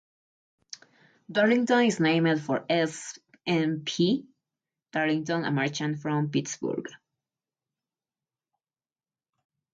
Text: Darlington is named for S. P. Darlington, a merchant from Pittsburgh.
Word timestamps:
Darlington 1.31 1.83
is 1.85 1.99
named 1.99 2.41
for 2.41 2.65
S. 2.67 3.19
P. 3.85 4.25
Darlington, 4.91 5.45
a 5.45 5.51
merchant 5.51 5.99
from 5.99 6.31
Pittsburgh. 6.31 6.87